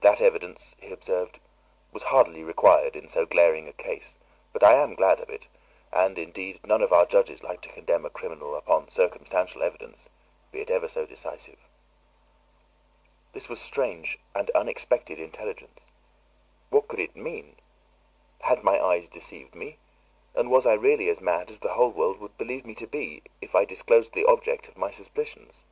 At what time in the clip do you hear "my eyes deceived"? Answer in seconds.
18.64-19.54